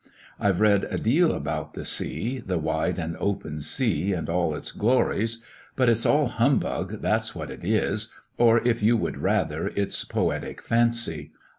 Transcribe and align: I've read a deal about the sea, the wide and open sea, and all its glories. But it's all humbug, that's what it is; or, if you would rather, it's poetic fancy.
I've 0.39 0.59
read 0.59 0.85
a 0.85 0.97
deal 0.97 1.31
about 1.31 1.75
the 1.75 1.85
sea, 1.85 2.39
the 2.39 2.57
wide 2.57 2.97
and 2.97 3.15
open 3.19 3.61
sea, 3.61 4.13
and 4.13 4.31
all 4.31 4.55
its 4.55 4.71
glories. 4.71 5.43
But 5.75 5.89
it's 5.89 6.07
all 6.07 6.25
humbug, 6.25 7.01
that's 7.03 7.35
what 7.35 7.51
it 7.51 7.63
is; 7.63 8.11
or, 8.35 8.67
if 8.67 8.81
you 8.81 8.97
would 8.97 9.19
rather, 9.19 9.67
it's 9.75 10.03
poetic 10.03 10.59
fancy. 10.63 11.33